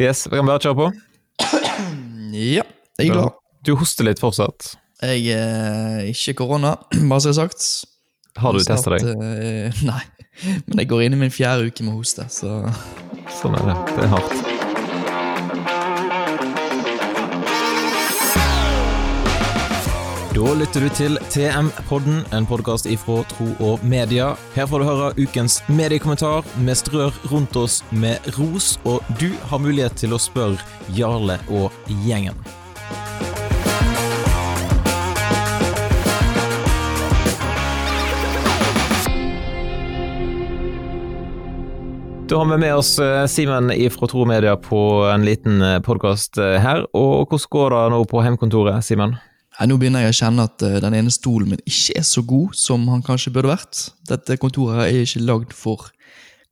Yes, 0.00 0.24
vi 0.26 0.38
kan 0.40 0.46
bare 0.48 0.62
kjøre 0.62 0.78
på. 0.78 0.86
Ja, 2.34 2.64
jeg 2.98 3.08
er 3.08 3.12
glad. 3.12 3.36
Du 3.64 3.74
hoster 3.78 4.06
litt 4.08 4.20
fortsatt. 4.22 4.72
Jeg 5.04 5.26
er 5.36 6.08
ikke 6.10 6.34
korona, 6.42 6.74
bare 7.10 7.20
så 7.22 7.30
det 7.30 7.34
er 7.34 7.40
sagt. 7.44 7.68
Har 8.42 8.56
du 8.56 8.64
testa 8.66 8.96
deg? 8.96 9.06
eh, 9.14 9.82
nei, 9.90 10.00
men 10.66 10.82
jeg 10.82 10.90
går 10.90 11.04
inn 11.06 11.14
i 11.18 11.20
min 11.26 11.34
fjerde 11.34 11.68
uke 11.70 11.86
med 11.86 11.94
hoste, 12.00 12.26
så 12.32 12.64
Sånn 13.38 13.54
er 13.56 13.70
det. 13.70 13.76
Det 13.94 14.02
er 14.04 14.10
hardt. 14.12 14.43
Da 20.34 20.50
lytter 20.58 20.82
du 20.82 20.88
til 20.90 21.14
TM-podden, 21.30 22.24
en 22.34 22.46
podkast 22.50 22.88
ifra 22.90 23.20
Tro 23.30 23.44
og 23.62 23.82
Media. 23.86 24.32
Her 24.56 24.66
får 24.66 24.82
du 24.82 24.84
høre 24.88 25.10
ukens 25.14 25.60
mediekommentar. 25.70 26.40
Vi 26.58 26.74
strør 26.74 27.14
rundt 27.30 27.54
oss 27.54 27.76
med 27.94 28.18
ros, 28.34 28.72
og 28.82 29.04
du 29.20 29.28
har 29.46 29.62
mulighet 29.62 29.94
til 30.00 30.10
å 30.10 30.18
spørre 30.18 30.58
Jarle 30.96 31.36
og 31.54 31.70
gjengen. 32.02 32.34
Da 42.26 42.40
har 42.40 42.50
vi 42.50 42.58
med 42.58 42.74
oss 42.74 42.96
eh, 42.98 43.20
Simen 43.30 43.70
fra 43.94 44.10
Tro 44.10 44.26
Media 44.26 44.56
på 44.58 44.82
en 45.12 45.28
liten 45.30 45.62
podkast 45.86 46.42
her. 46.42 46.88
Og 46.90 47.30
hvordan 47.30 47.46
går 47.54 47.70
det 47.76 47.84
nå 47.94 48.02
på 48.10 48.26
hjemkontoret, 48.26 48.82
Simen? 48.82 49.14
Nei, 49.54 49.68
Nå 49.70 49.78
begynner 49.78 50.02
jeg 50.02 50.14
å 50.14 50.18
kjenne 50.18 50.46
at 50.48 50.62
eh, 50.66 50.80
den 50.82 50.96
ene 50.98 51.12
stolen 51.14 51.52
min 51.52 51.62
ikke 51.62 51.98
er 52.00 52.06
så 52.08 52.24
god 52.26 52.56
som 52.58 52.88
han 52.90 53.04
kanskje 53.06 53.32
burde 53.34 53.52
vært. 53.52 53.88
Dette 54.10 54.38
kontoret 54.42 54.88
er 54.88 55.04
ikke 55.04 55.22
lagd 55.22 55.54
for 55.54 55.90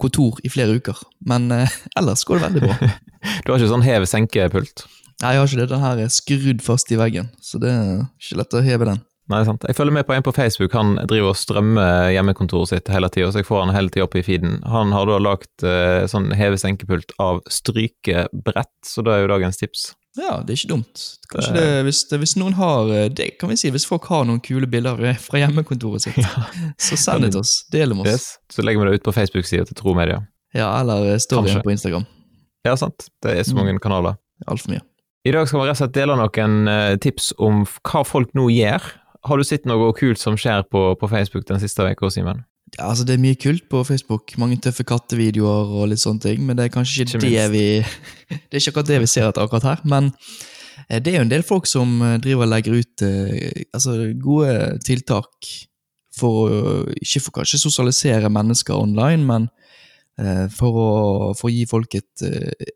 kontor 0.02 0.38
i 0.46 0.50
flere 0.50 0.78
uker, 0.78 0.98
men 1.26 1.50
eh, 1.54 1.78
ellers 1.98 2.26
går 2.28 2.38
det 2.38 2.48
veldig 2.50 2.66
bra. 2.68 2.76
Du 3.46 3.52
har 3.52 3.60
ikke 3.60 3.70
sånn 3.70 3.84
heve-senke-pult? 3.86 4.82
Nei, 5.22 5.36
jeg 5.36 5.38
har 5.38 5.46
ikke 5.46 5.58
det. 5.60 5.68
Den 5.70 5.82
her 5.84 6.00
er 6.02 6.08
skrudd 6.10 6.62
fast 6.64 6.90
i 6.90 6.98
veggen, 6.98 7.28
så 7.38 7.60
det 7.62 7.70
er 7.70 7.90
ikke 8.18 8.38
lett 8.40 8.56
å 8.58 8.62
heve 8.66 8.88
den. 8.88 9.02
Nei, 9.30 9.44
sant. 9.46 9.62
Jeg 9.68 9.78
følger 9.78 9.94
med 9.94 10.06
på 10.08 10.16
en 10.16 10.24
på 10.26 10.34
Facebook. 10.34 10.74
Han 10.74 10.96
driver 11.06 11.30
og 11.30 11.38
strømmer 11.38 12.10
hjemmekontoret 12.10 12.72
sitt 12.72 12.90
hele 12.90 13.06
tida, 13.14 13.30
så 13.30 13.38
jeg 13.38 13.46
får 13.46 13.62
han 13.62 13.74
hele 13.76 13.92
tida 13.94 14.08
opp 14.08 14.16
i 14.18 14.24
feeden. 14.26 14.58
Han 14.66 14.90
har 14.94 15.06
da 15.06 15.20
lagt 15.22 15.62
eh, 15.66 16.02
sånn 16.10 16.32
heve-senkepult 16.34 17.14
av 17.22 17.38
strykebrett, 17.46 18.74
så 18.86 19.06
det 19.06 19.14
er 19.14 19.22
jo 19.22 19.30
dagens 19.36 19.62
tips. 19.62 19.92
Ja, 20.18 20.42
det 20.44 20.52
er 20.52 20.58
ikke 20.60 20.72
dumt. 20.74 21.02
Kanskje 21.32 21.52
det, 21.56 21.68
hvis, 21.86 22.02
hvis 22.20 22.34
noen 22.36 22.56
har 22.58 22.90
eh, 22.92 23.06
det 23.08 23.30
kan 23.40 23.48
vi 23.48 23.56
si, 23.56 23.70
hvis 23.72 23.86
folk 23.88 24.04
har 24.12 24.26
noen 24.28 24.42
kule 24.44 24.68
bilder 24.68 25.00
eh, 25.08 25.20
fra 25.20 25.40
hjemmekontoret 25.40 26.04
sitt, 26.04 26.18
så 26.86 26.98
send 27.00 27.24
det 27.24 27.32
til 27.32 27.40
oss. 27.40 27.54
Del 27.72 27.94
med 27.96 28.04
oss. 28.04 28.12
Yes. 28.12 28.26
Så 28.52 28.64
legger 28.66 28.84
vi 28.84 28.90
det 28.90 29.00
ut 29.00 29.06
på 29.08 29.16
Facebook-sida 29.16 29.64
til 29.70 29.78
Tro 29.78 29.96
Media. 29.96 30.20
Ja, 30.52 30.68
eller 30.82 31.14
eh, 31.14 31.20
storyen 31.22 31.64
på 31.64 31.72
Instagram. 31.72 32.04
Ja, 32.68 32.76
sant. 32.76 33.08
Det 33.24 33.38
er 33.38 33.48
så 33.48 33.56
mange 33.56 33.72
kanaler. 33.82 34.20
Altfor 34.46 34.74
mye. 34.74 34.84
I 35.24 35.32
dag 35.32 35.48
skal 35.48 35.62
vi 35.62 35.70
rett 35.70 35.78
og 35.78 35.84
slett 35.84 35.96
dele 35.96 36.18
noen 36.18 36.98
tips 37.02 37.30
om 37.42 37.62
hva 37.86 38.02
folk 38.06 38.32
nå 38.36 38.48
gjør. 38.52 38.84
Har 39.26 39.38
du 39.38 39.46
sett 39.46 39.68
noe 39.70 39.92
kult 39.96 40.18
som 40.20 40.36
skjer 40.38 40.66
på, 40.66 40.82
på 40.98 41.10
Facebook 41.10 41.46
den 41.48 41.62
siste 41.62 41.86
uka, 41.86 42.10
Simen? 42.10 42.42
Altså 42.80 43.04
Det 43.04 43.14
er 43.14 43.20
mye 43.20 43.36
kult 43.36 43.66
på 43.68 43.82
Facebook. 43.84 44.32
Mange 44.40 44.56
tøffe 44.62 44.84
kattevideoer 44.88 45.74
og 45.76 45.90
litt 45.90 46.00
sånne 46.00 46.24
ting. 46.24 46.46
Men 46.46 46.56
det 46.56 46.66
er 46.66 46.72
kanskje 46.72 47.04
ikke, 47.04 47.20
det 47.20 47.50
vi 47.52 47.66
Det 48.48 48.56
er 48.56 48.62
ikke 48.62 48.72
akkurat 48.72 48.88
det 48.88 49.02
vi 49.02 49.10
ser 49.10 49.28
etter 49.28 49.44
akkurat 49.44 49.68
her. 49.68 49.82
Men 49.84 50.12
eh, 50.88 51.00
det 51.02 51.12
er 51.12 51.20
jo 51.20 51.26
en 51.26 51.34
del 51.34 51.44
folk 51.44 51.68
som 51.68 51.98
eh, 52.00 52.16
driver 52.22 52.46
og 52.46 52.52
legger 52.54 52.78
ut 52.80 53.04
eh, 53.04 53.66
altså 53.74 53.98
gode 54.20 54.78
tiltak 54.86 55.52
for 56.12 56.52
Ikke 57.00 57.22
for 57.24 57.38
kanskje 57.38 57.62
sosialisere 57.62 58.28
mennesker 58.28 58.76
online, 58.76 59.24
men 59.24 59.46
for 60.52 60.76
å, 60.76 60.88
for 61.32 61.48
å 61.48 61.52
gi 61.54 61.62
folk 61.64 61.94
et, 61.96 62.24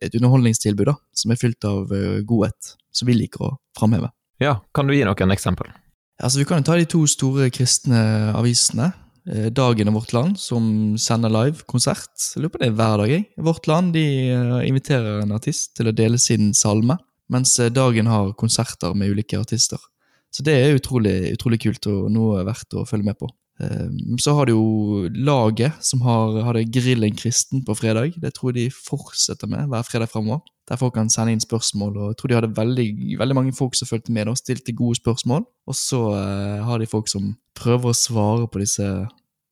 et 0.01 0.15
underholdningstilbud 0.17 0.89
da, 0.89 0.95
som 1.13 1.35
er 1.35 1.39
fylt 1.39 1.67
av 1.69 1.93
godhet, 2.25 2.71
som 2.97 3.05
vi 3.05 3.19
liker 3.19 3.45
å 3.45 3.51
framheve. 3.77 4.09
Ja, 4.41 4.55
kan 4.73 4.89
du 4.89 4.97
gi 4.97 5.05
noen 5.05 5.37
eksempel? 5.37 5.69
Altså, 6.17 6.41
Vi 6.41 6.49
kan 6.49 6.65
jo 6.65 6.71
ta 6.71 6.79
de 6.81 6.89
to 6.89 7.03
store 7.05 7.51
kristne 7.53 8.01
avisene. 8.33 8.89
Eh, 9.27 9.51
Dagen 9.51 9.89
i 9.89 9.91
Vårt 9.91 10.13
Land, 10.13 10.39
som 10.39 10.95
sender 10.99 11.33
live 11.33 11.65
konsert. 11.67 12.15
Jeg 12.15 12.45
lurer 12.45 12.53
på 12.55 12.61
det 12.63 12.69
er 12.69 12.77
hver 12.79 13.01
dag. 13.01 13.11
jeg. 13.11 13.25
Vårt 13.43 13.67
Land 13.67 13.93
de 13.97 14.05
eh, 14.31 14.69
inviterer 14.69 15.23
en 15.23 15.35
artist 15.35 15.75
til 15.75 15.91
å 15.91 15.95
dele 15.95 16.19
sin 16.19 16.53
salme, 16.55 16.95
mens 17.29 17.59
eh, 17.59 17.73
Dagen 17.75 18.07
har 18.07 18.37
konserter 18.39 18.95
med 18.95 19.11
ulike 19.11 19.41
artister. 19.41 19.83
Så 20.31 20.45
det 20.47 20.55
er 20.55 20.79
utrolig, 20.79 21.33
utrolig 21.33 21.59
kult 21.65 21.89
og 21.91 22.07
noe 22.13 22.45
verdt 22.47 22.79
å 22.79 22.87
følge 22.87 23.09
med 23.09 23.19
på. 23.19 23.31
Eh, 23.61 23.89
Så 24.19 24.35
har 24.35 24.47
du 24.47 24.53
jo 24.53 25.09
Laget, 25.15 25.73
som 25.81 26.01
har, 26.03 26.43
hadde 26.45 26.65
Grillen 26.71 27.17
kristen 27.17 27.65
på 27.65 27.77
fredag. 27.77 28.15
Det 28.21 28.35
tror 28.35 28.53
jeg 28.53 28.67
de 28.67 28.71
fortsetter 28.71 29.49
med 29.49 29.69
hver 29.69 29.83
fredag 29.83 30.11
fremover. 30.13 30.41
Der 30.69 30.77
folk 30.77 30.95
kan 30.95 31.11
sende 31.11 31.33
inn 31.33 31.41
spørsmål. 31.41 31.97
og 31.97 32.09
Jeg 32.11 32.17
tror 32.19 32.29
de 32.29 32.35
hadde 32.35 32.57
veldig, 32.57 33.19
veldig 33.19 33.35
mange 33.35 33.55
folk 33.55 33.75
som 33.75 33.87
fulgte 33.87 34.13
med 34.13 34.29
og 34.29 34.37
stilte 34.37 34.75
gode 34.75 34.99
spørsmål. 34.99 35.47
Og 35.67 35.75
så 35.75 36.01
uh, 36.11 36.65
har 36.67 36.79
de 36.79 36.91
folk 36.91 37.09
som 37.09 37.37
prøver 37.55 37.93
å 37.93 37.95
svare 37.95 38.49
på 38.51 38.59
disse 38.59 38.83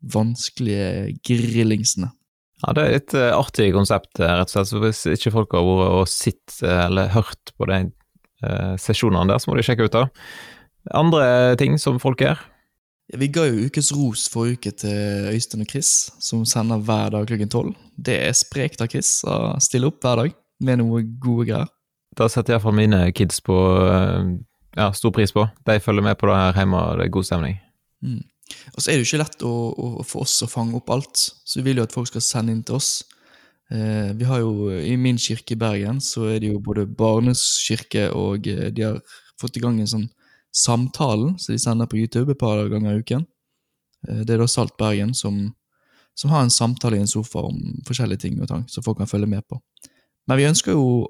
vanskelige 0.02 1.14
grillingsene. 1.22 2.10
Ja, 2.64 2.72
Det 2.72 2.82
er 2.82 2.96
et 2.96 3.14
uh, 3.14 3.30
artig 3.36 3.72
konsept, 3.74 4.18
eh, 4.20 4.30
rett 4.30 4.48
og 4.48 4.54
slett. 4.54 4.70
Så 4.70 4.80
hvis 4.82 5.04
ikke 5.12 5.34
folk 5.34 5.54
har 5.56 5.66
vært 5.66 5.98
og 6.00 6.08
sett 6.10 6.58
eh, 6.64 6.86
eller 6.86 7.12
hørt 7.14 7.52
på 7.58 7.68
de 7.70 7.80
uh, 8.44 8.74
sesjonene 8.80 9.28
der, 9.32 9.42
så 9.42 9.50
må 9.50 9.58
de 9.58 9.66
sjekke 9.66 9.88
ut 9.88 9.96
det. 9.96 10.06
Andre 10.94 11.26
ting 11.60 11.78
som 11.80 12.00
folk 12.00 12.20
gjør? 12.20 12.40
Vi 13.12 13.28
ga 13.28 13.44
jo 13.44 13.66
ukes 13.68 13.90
ros 13.92 14.24
forrige 14.32 14.56
uke 14.56 14.70
til 14.80 15.28
Øystein 15.28 15.64
og 15.66 15.68
Chris, 15.68 16.10
som 16.24 16.44
sender 16.48 16.80
hver 16.80 17.12
dag 17.12 17.26
klokken 17.28 17.50
tolv. 17.52 17.74
Det 18.00 18.16
er 18.16 18.32
sprekt 18.36 18.80
av 18.80 18.88
Chris 18.88 19.18
å 19.28 19.58
stille 19.60 19.90
opp 19.90 20.00
hver 20.00 20.22
dag 20.22 20.36
med 20.64 20.80
noe 20.80 21.02
gode 21.20 21.50
greier. 21.50 21.68
Da 22.16 22.30
setter 22.30 22.54
iallfall 22.54 22.76
mine 22.78 23.10
kids 23.12 23.42
på 23.44 23.58
eh, 23.90 24.30
ja, 24.78 24.88
stor 24.96 25.12
pris 25.12 25.34
på. 25.34 25.44
De 25.66 25.80
følger 25.82 26.06
med 26.06 26.16
på 26.16 26.30
det 26.30 26.38
her 26.38 26.62
hjemme, 26.62 26.80
og 26.80 26.98
det 26.98 27.06
er 27.06 27.14
god 27.18 27.28
stemning. 27.28 27.58
Mm. 28.00 28.22
Og 28.72 28.80
så 28.80 28.90
er 28.90 28.96
det 28.96 29.04
jo 29.04 29.08
ikke 29.10 29.22
lett 29.22 29.44
å, 29.44 29.52
å, 29.52 29.88
for 30.06 30.24
oss 30.24 30.38
å 30.44 30.48
fange 30.50 30.78
opp 30.78 30.92
alt, 30.94 31.26
så 31.44 31.60
vi 31.60 31.68
vil 31.68 31.82
jo 31.82 31.86
at 31.88 31.94
folk 31.94 32.08
skal 32.08 32.24
sende 32.24 32.54
inn 32.54 32.64
til 32.64 32.78
oss. 32.78 32.90
Eh, 33.72 34.10
vi 34.16 34.28
har 34.28 34.40
jo, 34.40 34.70
I 34.80 34.96
min 35.00 35.20
kirke 35.20 35.56
i 35.56 35.60
Bergen 35.60 36.00
så 36.04 36.28
er 36.32 36.40
det 36.42 36.52
jo 36.52 36.62
både 36.62 36.86
barneskirke 36.88 38.10
og 38.16 38.48
eh, 38.48 38.68
de 38.74 38.88
har 38.88 39.00
fått 39.40 39.58
i 39.58 39.64
gang 39.64 39.80
en 39.80 39.90
sånn 39.90 40.08
Samtalen, 40.54 41.34
som 41.38 41.54
de 41.54 41.58
sender 41.58 41.90
på 41.90 41.98
YouTube 41.98 42.32
et 42.32 42.38
par 42.40 42.62
ganger 42.70 42.94
i 42.94 43.02
uken. 43.02 43.26
Eh, 44.08 44.22
det 44.22 44.36
er 44.36 44.42
da 44.42 44.48
Salt 44.50 44.76
Bergen 44.78 45.14
som, 45.14 45.48
som 46.14 46.30
har 46.30 46.44
en 46.44 46.54
samtale 46.54 46.98
i 46.98 47.04
en 47.04 47.10
sofa 47.10 47.42
om 47.48 47.60
forskjellige 47.86 48.26
ting 48.26 48.40
og 48.40 48.50
tang, 48.50 48.64
som 48.70 48.86
folk 48.86 49.00
kan 49.02 49.10
følge 49.10 49.30
med 49.30 49.42
på. 49.48 49.60
Men 50.28 50.40
vi 50.40 50.48
ønsker 50.48 50.76
jo 50.76 51.08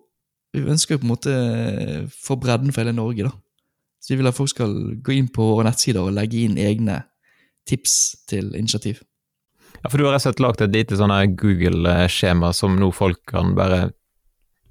vi 0.54 0.62
ønsker 0.70 0.94
jo 0.94 1.00
på 1.02 1.08
en 1.08 1.10
måte 1.10 1.32
få 2.14 2.36
bredden 2.38 2.70
for 2.70 2.84
hele 2.84 2.94
Norge, 2.94 3.26
da. 3.26 3.32
Så 3.98 4.12
vi 4.12 4.20
vil 4.20 4.28
at 4.30 4.36
folk 4.36 4.52
skal 4.52 4.74
gå 5.02 5.16
inn 5.16 5.26
på 5.32 5.42
våre 5.48 5.64
nettsider 5.66 6.04
og 6.04 6.14
legge 6.14 6.44
inn 6.44 6.60
egne 6.60 7.00
tips 7.66 7.94
til 8.30 8.52
initiativ. 8.54 9.00
Ja, 9.80 9.88
for 9.88 9.98
du 9.98 10.04
har 10.06 10.14
rett 10.14 10.22
og 10.22 10.28
slett 10.28 10.42
lagd 10.44 10.62
et 10.62 10.76
lite 10.76 10.98
sånn 11.00 11.14
Google-skjema 11.40 12.52
som 12.54 12.76
nå 12.78 12.92
folk 12.94 13.18
kan 13.32 13.56
bare 13.58 13.88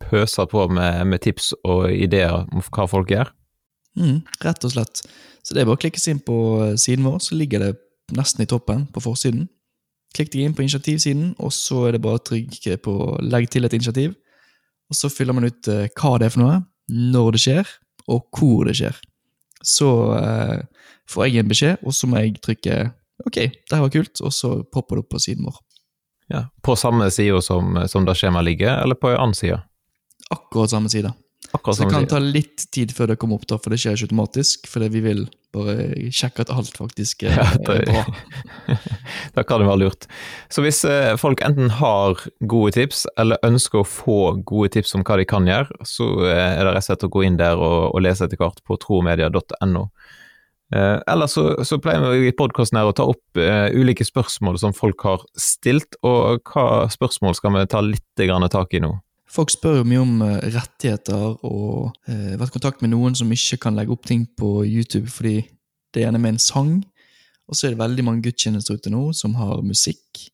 pøse 0.05 0.45
på 0.50 0.67
med, 0.72 1.03
med 1.09 1.23
tips 1.25 1.51
og 1.67 1.90
ideer 1.91 2.45
om 2.45 2.63
hva 2.63 2.88
folk 2.88 3.11
gjør. 3.11 3.34
Mm, 3.99 4.21
rett 4.41 4.65
og 4.65 4.73
slett. 4.73 5.03
Så 5.45 5.53
det 5.53 5.61
er 5.61 5.67
bare 5.69 5.77
å 5.77 5.83
klikke 5.83 6.01
seg 6.01 6.15
inn 6.15 6.23
på 6.25 6.37
eh, 6.63 6.75
siden 6.81 7.05
vår, 7.05 7.19
så 7.21 7.37
ligger 7.37 7.61
det 7.61 7.71
nesten 8.15 8.43
i 8.43 8.49
toppen 8.49 8.87
på 8.93 9.03
forsiden. 9.03 9.47
Klikk 10.13 10.31
deg 10.33 10.45
inn 10.45 10.55
på 10.57 10.65
initiativsiden, 10.65 11.33
og 11.41 11.53
så 11.55 11.87
er 11.87 11.95
det 11.95 12.03
bare 12.03 12.19
å 12.19 12.25
trykke 12.25 12.77
på 12.85 12.93
'legg 13.21 13.49
til 13.49 13.65
et 13.65 13.73
initiativ'. 13.73 14.15
Og 14.89 14.97
så 14.97 15.09
fyller 15.09 15.33
man 15.33 15.49
ut 15.49 15.67
eh, 15.67 15.89
hva 15.97 16.17
det 16.19 16.27
er 16.27 16.35
for 16.35 16.43
noe, 16.43 16.59
når 16.89 17.31
det 17.33 17.43
skjer, 17.45 17.73
og 18.13 18.27
hvor 18.37 18.67
det 18.67 18.77
skjer. 18.77 18.97
Så 19.63 19.89
eh, 20.17 20.59
får 21.09 21.27
jeg 21.27 21.41
en 21.41 21.49
beskjed, 21.49 21.77
og 21.81 21.95
så 21.95 22.09
må 22.09 22.21
jeg 22.21 22.41
trykke 22.41 22.91
'ok, 23.25 23.37
det 23.37 23.73
her 23.77 23.85
var 23.85 23.93
kult', 23.93 24.21
og 24.21 24.33
så 24.33 24.63
popper 24.73 24.97
det 24.97 25.05
opp 25.05 25.09
på 25.15 25.21
siden 25.21 25.45
vår. 25.45 25.57
Ja, 26.29 26.45
På 26.63 26.75
samme 26.75 27.11
side 27.11 27.41
som, 27.41 27.75
som 27.87 28.05
det 28.05 28.15
skjemaet 28.17 28.45
ligger, 28.45 28.81
eller 28.81 28.95
på 28.95 29.11
en 29.11 29.19
annen 29.19 29.37
side? 29.37 29.59
Akkurat 30.31 30.71
samme 30.71 30.89
side. 30.89 31.11
Akkurat 31.53 31.78
Så 31.78 31.85
det 31.85 31.94
kan 31.94 32.08
ta 32.09 32.17
litt 32.20 32.64
tid 32.73 32.91
før 32.97 33.11
det 33.11 33.20
kommer 33.22 33.38
opp, 33.38 33.46
da, 33.47 33.59
for 33.61 33.70
det 33.73 33.78
skjer 33.82 33.94
ikke 33.96 34.08
automatisk. 34.09 34.66
Fordi 34.72 34.88
vi 34.90 35.02
vil 35.05 35.20
bare 35.53 35.76
sjekke 36.09 36.41
at 36.47 36.50
alt 36.50 36.73
faktisk 36.79 37.28
er, 37.29 37.35
Ja, 37.38 37.46
det- 37.61 37.76
er 37.84 37.91
bra. 37.91 38.78
Da 39.35 39.44
kan 39.46 39.61
det 39.61 39.67
være 39.70 39.82
lurt. 39.84 40.08
Så 40.53 40.64
hvis 40.66 40.82
eh, 40.90 41.14
folk 41.22 41.44
enten 41.46 41.70
har 41.78 42.17
gode 42.50 42.73
tips, 42.79 43.03
eller 43.22 43.38
ønsker 43.46 43.82
å 43.84 43.88
få 43.88 44.17
gode 44.50 44.72
tips 44.73 44.96
om 44.97 45.05
hva 45.05 45.20
de 45.22 45.28
kan 45.29 45.46
gjøre, 45.50 45.70
så 45.85 46.09
eh, 46.26 46.58
er 46.58 46.64
det 46.66 46.73
rett 46.73 46.84
og 46.84 46.90
slett 46.90 47.05
å 47.08 47.11
gå 47.14 47.23
inn 47.29 47.38
der 47.40 47.61
og, 47.61 47.94
og 47.94 48.02
lese 48.06 48.26
etter 48.26 48.41
hvert 48.41 48.61
på 48.66 48.78
tromedia.no. 48.82 49.85
Eh, 50.73 50.99
Eller 51.14 51.29
så, 51.29 51.47
så 51.66 51.78
pleier 51.82 52.02
vi 52.17 52.32
i 52.32 52.35
podkasten 52.38 52.79
her 52.82 52.90
å 52.90 52.97
ta 52.97 53.06
opp 53.14 53.38
eh, 53.41 53.70
ulike 53.78 54.06
spørsmål 54.09 54.58
som 54.61 54.73
folk 54.73 55.06
har 55.06 55.22
stilt, 55.38 55.97
og 56.02 56.41
hva 56.49 56.88
spørsmål 56.90 57.38
skal 57.38 57.53
vi 57.59 57.66
ta 57.70 57.82
litt 57.85 58.26
grann 58.26 58.49
tak 58.49 58.73
i 58.73 58.82
nå? 58.82 58.96
Folk 59.34 59.50
spør 59.50 59.80
jo 59.80 59.85
mye 59.90 60.02
om 60.03 60.18
eh, 60.22 60.50
rettigheter 60.53 61.40
og 61.47 61.96
eh, 62.09 62.35
vært 62.38 62.52
i 62.52 62.58
kontakt 62.59 62.84
med 62.84 62.91
noen 62.94 63.16
som 63.18 63.32
ikke 63.34 63.64
kan 63.66 63.78
legge 63.78 63.96
opp 63.96 64.06
ting 64.06 64.28
på 64.38 64.59
YouTube 64.68 65.09
fordi 65.09 65.40
det 65.94 66.03
gjerne 66.03 66.22
med 66.22 66.35
en 66.35 66.44
sang. 66.44 66.76
Og 67.50 67.58
så 67.58 67.68
er 67.68 67.74
det 67.74 67.82
veldig 67.82 68.06
mange 68.06 68.24
gudstjenester 68.26 68.78
ute 68.78 68.94
nå 68.94 69.08
som 69.18 69.34
har 69.40 69.64
musikk. 69.66 70.28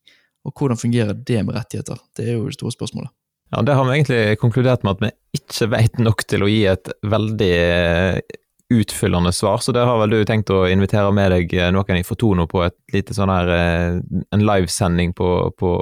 Og 0.44 0.52
hvordan 0.56 0.78
fungerer 0.80 1.16
det 1.16 1.40
med 1.46 1.56
rettigheter? 1.56 1.96
Det 2.16 2.28
er 2.28 2.36
jo 2.36 2.46
det 2.48 2.58
store 2.58 2.76
spørsmålet. 2.76 3.12
Ja, 3.50 3.62
Det 3.66 3.74
har 3.74 3.84
vi 3.84 3.96
egentlig 3.96 4.38
konkludert 4.38 4.84
med 4.84 4.92
at 4.92 5.00
vi 5.02 5.40
ikke 5.40 5.70
vet 5.72 5.98
nok 5.98 6.22
til 6.28 6.44
å 6.44 6.50
gi 6.50 6.60
et 6.70 6.92
veldig 7.02 7.50
eh, 7.56 8.36
utfyllende 8.70 9.32
svar, 9.34 9.58
så 9.64 9.72
der 9.74 9.88
har 9.88 9.98
vel 10.04 10.12
du 10.12 10.20
tenkt 10.28 10.52
å 10.54 10.68
invitere 10.70 11.10
med 11.10 11.32
deg 11.34 11.56
eh, 11.56 11.72
noen 11.74 11.98
i 11.98 12.06
Fortono 12.06 12.46
på 12.46 12.62
et 12.68 12.76
lite 12.94 13.16
sånn 13.16 13.32
her, 13.32 13.50
en 13.98 14.46
livesending 14.46 15.16
på, 15.18 15.32
på 15.58 15.74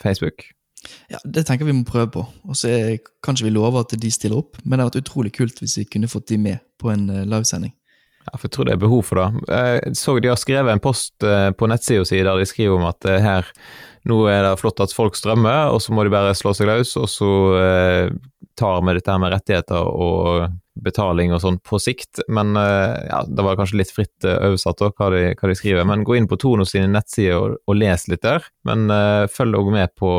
Facebook? 0.00 0.46
Ja, 1.12 1.18
Det 1.24 1.44
tenker 1.46 1.68
vi 1.68 1.76
må 1.76 1.84
prøve 1.88 2.10
på. 2.14 2.24
Og 2.48 2.56
så 2.56 2.70
kan 3.24 3.36
ikke 3.36 3.48
vi 3.48 3.56
love 3.56 3.82
at 3.82 3.92
de 4.00 4.12
stiller 4.12 4.40
opp, 4.40 4.56
men 4.64 4.78
det 4.78 4.84
har 4.84 4.92
vært 4.92 5.04
utrolig 5.04 5.34
kult 5.36 5.60
hvis 5.60 5.78
vi 5.82 5.88
kunne 5.90 6.10
fått 6.10 6.30
de 6.32 6.40
med 6.40 6.62
på 6.80 6.92
en 6.92 7.06
livesending. 7.28 7.74
Ja, 8.26 8.36
for 8.36 8.46
jeg 8.46 8.54
tror 8.54 8.68
det 8.68 8.74
er 8.74 8.82
behov 8.82 9.04
for 9.08 9.20
det. 9.20 9.44
Jeg 9.48 9.94
så 9.96 10.18
de 10.20 10.28
har 10.28 10.40
skrevet 10.40 10.72
en 10.72 10.82
post 10.82 11.14
på 11.20 11.68
nettsida 11.68 12.04
si 12.04 12.20
der 12.20 12.36
de 12.36 12.48
skriver 12.48 12.76
om 12.76 12.84
at 12.88 13.08
her 13.24 13.48
nå 14.08 14.20
er 14.32 14.44
det 14.46 14.56
flott 14.60 14.80
at 14.80 14.94
folk 14.96 15.16
strømmer, 15.18 15.72
og 15.74 15.80
så 15.84 15.92
må 15.92 16.04
de 16.06 16.12
bare 16.12 16.36
slå 16.36 16.54
seg 16.56 16.70
løs, 16.70 16.94
og 17.00 17.08
så 17.10 17.30
eh, 17.60 18.12
tar 18.58 18.80
vi 18.86 18.96
dette 18.96 19.16
med 19.20 19.34
rettigheter 19.34 19.90
og 19.90 20.46
betaling 20.84 21.34
og 21.34 21.42
sånn 21.44 21.58
på 21.64 21.80
sikt. 21.82 22.22
Men 22.28 22.54
eh, 22.58 22.96
ja, 23.08 23.22
det 23.28 23.44
var 23.46 23.58
kanskje 23.58 23.80
litt 23.80 23.92
fritt 23.94 24.26
eh, 24.26 24.38
oversatt 24.48 24.82
også, 24.86 24.96
hva, 24.98 25.10
de, 25.14 25.22
hva 25.38 25.50
de 25.50 25.58
skriver. 25.58 25.86
Men 25.88 26.04
gå 26.06 26.18
inn 26.18 26.28
på 26.30 26.38
Tono 26.40 26.66
sine 26.68 26.90
nettsider 26.90 27.38
og, 27.38 27.58
og 27.66 27.78
les 27.78 28.06
litt 28.10 28.24
der. 28.26 28.44
Men 28.68 28.90
uh, 28.92 29.24
følg 29.32 29.56
òg 29.56 29.70
med 29.74 29.94
på, 29.98 30.10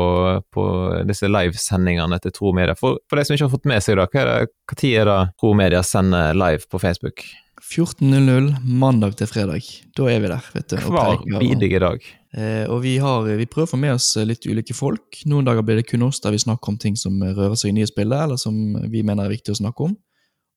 på 0.52 0.64
disse 1.08 1.30
livesendingene 1.30 2.18
til 2.22 2.34
Tro 2.34 2.54
Media. 2.56 2.76
For, 2.78 3.00
for 3.08 3.18
de 3.18 3.26
som 3.26 3.36
ikke 3.36 3.48
har 3.48 3.54
fått 3.54 3.70
med 3.70 3.84
seg 3.84 3.98
det, 3.98 4.08
hva 4.12 4.24
er 4.24 4.32
det, 4.32 4.76
tid 4.76 4.98
er 5.02 5.10
det 5.10 5.20
Tro 5.40 5.54
Media 5.58 5.84
sender 5.86 6.36
live 6.36 6.68
på 6.70 6.82
Facebook? 6.82 7.24
14.00 7.62 8.56
mandag 8.66 9.14
til 9.20 9.28
fredag. 9.30 9.62
Da 9.96 10.08
er 10.10 10.18
vi 10.20 10.30
der. 10.32 10.50
vet 10.54 10.72
du. 10.72 10.76
Hver 10.82 11.22
bidige 11.38 11.78
dag. 11.80 12.02
Eh, 12.34 12.64
og 12.66 12.80
vi, 12.82 12.96
har, 12.98 13.26
vi, 13.28 13.46
prøver 13.46 13.68
å 13.68 13.72
få 13.74 13.78
med 13.78 13.94
oss 13.94 14.08
litt 14.26 14.46
ulike 14.48 14.74
folk. 14.74 15.20
Noen 15.30 15.46
dager 15.46 15.64
blir 15.66 15.78
det 15.78 15.86
kun 15.90 16.02
oss 16.08 16.20
der 16.24 16.34
vi 16.34 16.42
snakker 16.42 16.72
om 16.72 16.78
ting 16.80 16.96
som 16.98 17.20
rører 17.22 17.54
seg 17.58 17.70
i 17.70 17.76
nye 17.78 17.88
spillet, 17.88 18.18
eller 18.24 18.40
som 18.40 18.56
vi 18.90 19.04
mener 19.06 19.28
er 19.28 19.36
viktig 19.36 19.54
å 19.54 19.60
snakke 19.62 19.90
om. 19.90 19.94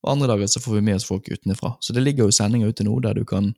Og 0.04 0.12
andre 0.12 0.28
dager 0.32 0.50
så 0.50 0.62
får 0.62 0.78
vi 0.78 0.84
med 0.88 0.98
oss 0.98 1.08
folk 1.08 1.28
utenfra. 1.30 1.74
Så 1.80 1.94
det 1.96 2.04
ligger 2.04 2.26
jo 2.26 2.34
sendinger 2.34 2.70
ute 2.70 2.86
nå 2.86 2.98
der 3.04 3.16
du 3.18 3.24
kan 3.28 3.52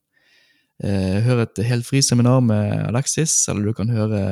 eh, 0.83 1.19
høre 1.25 1.49
et 1.49 1.63
helt 1.67 1.87
fri 1.87 2.03
seminar 2.05 2.41
med 2.45 2.87
Alexis, 2.89 3.35
eller 3.51 3.69
du 3.69 3.77
kan 3.77 3.93
høre 3.93 4.23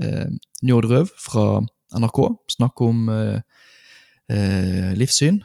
eh, 0.00 0.28
Njord 0.62 0.90
Røv 0.92 1.12
fra 1.18 1.48
NRK 1.96 2.22
snakke 2.58 2.88
om 2.90 3.08
eh, 3.12 3.40
eh, 4.28 4.92
livssyn 4.98 5.42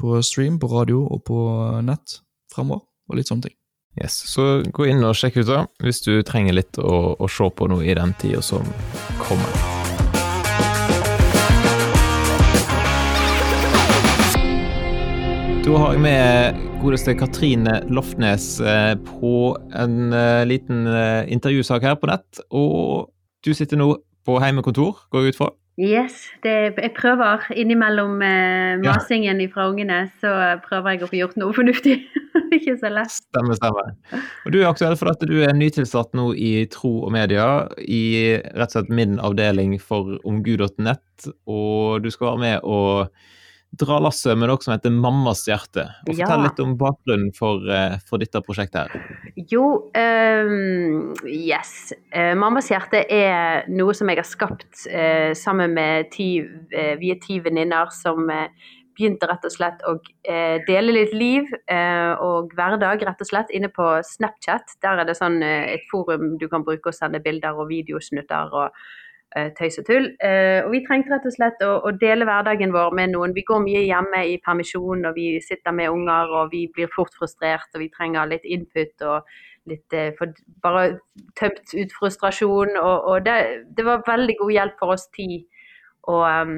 på 0.00 0.20
stream, 0.24 0.58
på 0.60 0.70
radio 0.72 1.04
og 1.04 1.24
på 1.28 1.40
nett 1.84 2.20
fremover, 2.52 2.86
og 3.10 3.18
litt 3.18 3.28
sånne 3.28 3.50
ting. 3.50 3.56
Yes, 4.00 4.14
Så 4.30 4.62
gå 4.70 4.86
inn 4.86 5.02
og 5.04 5.18
sjekk 5.18 5.42
ut 5.42 5.50
da, 5.50 5.64
hvis 5.82 6.00
du 6.06 6.14
trenger 6.26 6.56
litt 6.56 6.78
å, 6.78 7.18
å 7.18 7.28
se 7.28 7.50
på 7.50 7.68
noe 7.68 7.84
i 7.84 7.98
den 7.98 8.14
tida 8.22 8.40
som 8.44 8.64
kommer. 9.26 9.79
Da 15.70 15.78
har 15.78 15.92
jeg 15.94 16.00
med 16.02 16.56
godeste 16.82 17.12
Katrine 17.14 17.76
Lofnes 17.94 18.56
eh, 18.58 18.96
på 19.06 19.52
en 19.78 20.10
eh, 20.10 20.40
liten 20.50 20.80
eh, 20.90 21.30
intervjusak 21.30 21.86
her 21.86 21.94
på 21.94 22.08
nett. 22.10 22.40
Og 22.50 23.12
du 23.46 23.52
sitter 23.54 23.78
nå 23.78 23.86
på 24.26 24.40
heimekontor, 24.42 25.04
går 25.14 25.28
jeg 25.28 25.36
ut 25.36 25.38
fra? 25.38 25.48
Yes, 25.78 26.26
det, 26.42 26.56
jeg 26.74 26.92
prøver. 26.98 27.46
Innimellom 27.54 28.18
masingen 28.82 29.44
ja. 29.44 29.48
fra 29.54 29.70
ungene, 29.70 30.02
så 30.18 30.34
prøver 30.66 30.96
jeg 30.96 31.06
å 31.06 31.12
få 31.14 31.20
gjort 31.22 31.38
noe 31.38 31.54
fornuftig. 31.54 32.00
ikke 32.58 32.74
så 32.82 32.90
lett. 32.90 33.14
Stemmer, 33.30 33.62
stemmer. 33.62 33.94
Og 34.42 34.50
du 34.50 34.64
er 34.64 34.72
aktuell 34.74 34.98
for 34.98 35.14
at 35.14 35.22
du 35.22 35.38
er 35.38 35.54
nytilsatt 35.54 36.18
nå 36.18 36.32
i 36.34 36.54
Tro 36.74 36.96
og 37.06 37.14
Media, 37.14 37.68
i 37.78 38.40
rett 38.42 38.72
og 38.72 38.80
slett 38.80 38.96
min 38.98 39.20
avdeling 39.22 39.78
for 39.78 40.18
omgud.nett, 40.26 41.30
og 41.46 42.02
du 42.02 42.10
skal 42.10 42.34
være 42.34 42.48
med 42.48 42.66
og 42.66 43.38
dra 43.70 43.98
lasset 44.02 44.38
med 44.38 44.50
noe 44.50 44.62
som 44.62 44.74
heter 44.74 44.92
Mammas 44.94 45.44
hjerte. 45.48 45.86
Og 46.04 46.12
Fortell 46.12 46.42
ja. 46.42 46.42
litt 46.42 46.62
om 46.62 46.74
bakgrunnen 46.80 47.30
for, 47.36 47.62
eh, 47.70 47.96
for 48.08 48.22
dette 48.22 48.42
prosjektet. 48.42 48.90
her. 48.90 49.44
Jo, 49.50 49.90
um, 49.94 51.14
yes. 51.26 51.92
Uh, 52.14 52.34
Mammas 52.38 52.70
hjerte 52.70 53.04
er 53.06 53.68
noe 53.70 53.94
som 53.94 54.10
jeg 54.10 54.20
har 54.20 54.28
skapt 54.28 54.84
uh, 54.90 55.30
sammen 55.38 55.74
med 55.78 56.10
ti, 56.14 56.40
uh, 56.42 56.94
vi 57.00 57.14
er 57.14 57.22
ti 57.22 57.40
venninner 57.40 57.90
som 57.94 58.26
begynte 59.00 59.28
rett 59.30 59.44
og 59.46 59.52
slett 59.54 59.84
å 59.88 59.94
dele 60.66 60.92
litt 60.92 61.12
liv 61.16 61.46
og 62.20 62.50
hverdag 62.52 63.00
rett 63.06 63.22
og 63.22 63.28
slett 63.30 63.52
inne 63.54 63.70
på 63.72 63.86
Snapchat. 64.04 64.74
Der 64.84 65.00
er 65.00 65.08
det 65.08 65.14
sånn 65.16 65.38
et 65.46 65.86
forum 65.88 66.34
du 66.42 66.50
kan 66.52 66.66
bruke 66.66 66.90
og 66.90 66.98
sende 66.98 67.22
bilder 67.24 67.56
og 67.56 67.70
videosnutter 67.70 68.52
og 68.52 68.74
Eh, 68.74 68.99
tøys 69.58 69.78
og 69.78 69.86
tull. 69.86 70.08
Eh, 70.26 70.58
og 70.64 70.72
vi 70.74 70.80
trengte 70.86 71.12
rett 71.12 71.26
og 71.28 71.34
slett 71.34 71.62
å, 71.62 71.76
å, 71.86 71.92
dele 72.00 72.26
hverdagen 72.26 72.74
vår 72.74 72.96
med 72.98 73.12
noen. 73.14 73.34
Vi 73.36 73.44
går 73.46 73.62
mye 73.62 73.84
hjemme 73.86 74.24
i 74.26 74.40
permisjon, 74.42 75.06
og 75.06 75.14
vi 75.18 75.36
sitter 75.44 75.74
med 75.76 75.92
unger, 75.94 76.32
og 76.40 76.50
vi 76.54 76.64
blir 76.74 76.90
fort 76.94 77.14
frustrert, 77.18 77.70
og 77.74 77.84
vi 77.84 77.90
trenger 77.94 78.30
litt 78.30 78.44
input 78.44 79.06
og 79.06 79.30
litt 79.70 79.96
eh, 79.96 80.10
for, 80.18 80.34
Bare 80.64 80.98
tømt 81.38 81.74
ut 81.76 81.94
frustrasjon. 81.98 82.74
Og, 82.80 83.08
og 83.12 83.24
det, 83.28 83.38
det, 83.76 83.86
var 83.86 84.06
veldig 84.08 84.36
god 84.42 84.54
hjelp 84.56 84.82
for 84.82 84.96
oss 84.96 85.06
ti 85.14 85.44
å 86.10 86.20
um, 86.24 86.56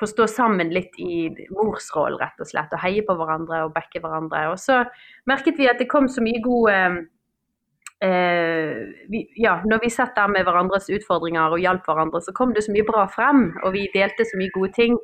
forstå 0.00 0.26
sammen 0.28 0.72
litt 0.74 0.96
i 1.00 1.30
morsrollen, 1.54 2.20
rett 2.20 2.42
og 2.42 2.50
slett. 2.50 2.74
Og 2.74 2.82
heie 2.82 3.04
på 3.06 3.16
hverandre 3.16 3.64
og 3.66 3.74
backe 3.76 4.02
hverandre. 4.02 4.48
Og 4.52 4.60
så 4.60 4.82
merket 5.30 5.58
vi 5.60 5.70
at 5.70 5.80
det 5.80 5.90
kom 5.92 6.10
så 6.10 6.24
mye 6.24 6.42
god 6.44 6.68
um, 6.68 7.00
eh, 7.00 7.10
vi, 8.02 9.18
ja, 9.38 9.60
når 9.62 9.78
vi 9.84 9.90
satt 9.94 10.16
der 10.16 10.30
med 10.32 10.42
hverandres 10.42 10.88
utfordringer 10.90 11.54
og 11.54 11.60
hjalp 11.62 11.84
hverandre, 11.86 12.18
så 12.24 12.32
kom 12.34 12.54
det 12.54 12.64
så 12.66 12.72
mye 12.74 12.86
bra 12.88 13.04
frem, 13.06 13.52
og 13.62 13.76
vi 13.76 13.84
delte 13.94 14.26
så 14.26 14.40
mye 14.40 14.50
gode 14.56 14.72
ting. 14.74 14.96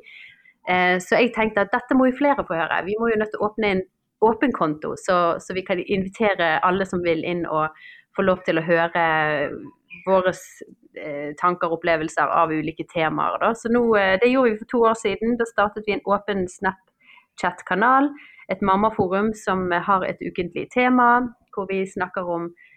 Eh, 0.69 0.97
så 1.01 1.17
jeg 1.17 1.33
tenkte 1.35 1.63
at 1.65 1.73
dette 1.73 1.97
må 1.97 2.09
jo 2.09 2.17
flere 2.19 2.45
få 2.45 2.57
høre. 2.57 2.83
Vi 2.85 2.97
må 2.99 3.09
jo 3.09 3.19
nødt 3.19 3.31
til 3.33 3.41
å 3.41 3.49
åpne 3.49 3.71
en 3.73 3.85
åpen 4.25 4.51
konto, 4.53 4.93
så, 4.99 5.39
så, 5.39 5.55
vi 5.55 5.63
kan 5.65 5.79
invitere 5.79 6.57
alle 6.67 6.85
som 6.85 7.01
vil 7.05 7.23
inn 7.23 7.45
og 7.47 7.71
få 8.17 8.25
lov 8.27 8.43
til 8.43 8.59
å 8.59 8.65
høre 8.67 9.03
våre 10.05 10.33
eh, 10.99 11.31
tanker 11.39 11.69
og 11.69 11.79
opplevelser 11.79 12.27
av 12.35 12.51
ulike 12.51 12.83
temaer. 12.91 13.39
Da. 13.41 13.53
Så 13.55 13.71
nå, 13.71 13.85
eh, 13.95 14.17
Det 14.19 14.29
gjorde 14.29 14.51
vi 14.51 14.59
for 14.59 14.71
to 14.73 14.83
år 14.91 14.99
siden. 14.99 15.37
Da 15.39 15.47
startet 15.47 15.87
vi 15.87 15.95
en 15.95 16.05
åpen 16.05 16.45
Snapchat-kanal. 16.51 18.11
Et 18.51 18.61
mammaforum 18.61 19.31
som 19.33 19.71
har 19.71 20.03
et 20.03 20.19
ukentlig 20.19 20.67
tema, 20.73 21.29
hvor 21.53 21.69
vi 21.69 21.85
snakker 21.87 22.27
om 22.27 22.49
Eh, 22.49 22.68